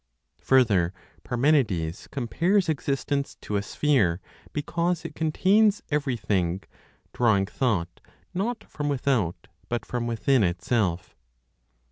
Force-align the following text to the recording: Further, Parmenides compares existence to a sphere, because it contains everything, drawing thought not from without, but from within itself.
Further, 0.39 0.95
Parmenides 1.23 2.07
compares 2.07 2.67
existence 2.69 3.35
to 3.41 3.55
a 3.55 3.61
sphere, 3.61 4.19
because 4.51 5.05
it 5.05 5.13
contains 5.13 5.83
everything, 5.91 6.63
drawing 7.13 7.45
thought 7.45 8.01
not 8.33 8.63
from 8.63 8.89
without, 8.89 9.47
but 9.69 9.85
from 9.85 10.07
within 10.07 10.41
itself. 10.43 11.15